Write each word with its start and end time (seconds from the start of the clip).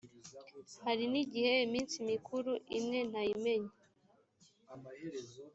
hari 0.85 1.03
n’igihe 1.11 1.53
iminsi 1.67 1.95
mikuru 2.09 2.51
imwe 2.77 2.99
ntayimenya 3.09 3.73